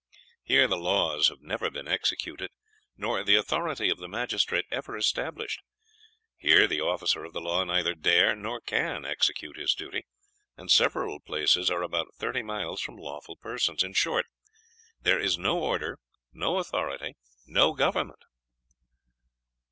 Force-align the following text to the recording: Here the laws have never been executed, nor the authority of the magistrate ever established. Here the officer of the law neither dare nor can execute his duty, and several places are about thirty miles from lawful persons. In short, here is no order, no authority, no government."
Here 0.41 0.67
the 0.67 0.79
laws 0.79 1.27
have 1.27 1.41
never 1.41 1.69
been 1.69 1.87
executed, 1.87 2.49
nor 2.97 3.23
the 3.23 3.35
authority 3.35 3.87
of 3.91 3.99
the 3.99 4.07
magistrate 4.07 4.65
ever 4.71 4.97
established. 4.97 5.61
Here 6.37 6.65
the 6.65 6.81
officer 6.81 7.23
of 7.23 7.33
the 7.33 7.39
law 7.39 7.63
neither 7.63 7.93
dare 7.93 8.35
nor 8.35 8.61
can 8.61 9.05
execute 9.05 9.57
his 9.57 9.75
duty, 9.75 10.07
and 10.57 10.71
several 10.71 11.19
places 11.19 11.69
are 11.69 11.83
about 11.83 12.15
thirty 12.15 12.41
miles 12.41 12.81
from 12.81 12.97
lawful 12.97 13.37
persons. 13.37 13.83
In 13.83 13.93
short, 13.93 14.25
here 15.03 15.19
is 15.19 15.37
no 15.37 15.59
order, 15.59 15.99
no 16.33 16.57
authority, 16.57 17.13
no 17.45 17.73
government." 17.75 18.23